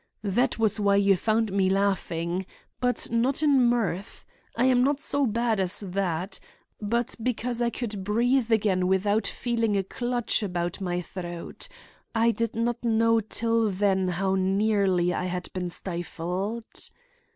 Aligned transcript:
That 0.23 0.57
was 0.57 0.79
why 0.79 0.95
you 0.95 1.15
found 1.15 1.51
me 1.53 1.69
laughing. 1.69 2.47
But 2.79 3.11
not 3.11 3.43
in 3.43 3.61
mirth. 3.63 4.25
I 4.55 4.65
am 4.65 4.83
not 4.83 4.99
so 4.99 5.27
bad 5.27 5.59
as 5.59 5.81
that; 5.81 6.39
but 6.81 7.13
because 7.21 7.61
I 7.61 7.69
could 7.69 8.03
breathe 8.03 8.51
again 8.51 8.87
without 8.87 9.27
feeling 9.27 9.77
a 9.77 9.83
clutch 9.83 10.41
about 10.41 10.81
my 10.81 11.03
throat. 11.03 11.67
I 12.15 12.31
did 12.31 12.55
not 12.55 12.83
know 12.83 13.19
till 13.19 13.69
then 13.69 14.07
how 14.07 14.33
nearly 14.33 15.13
I 15.13 15.25
had 15.25 15.53
been 15.53 15.69
stifled. 15.69 16.89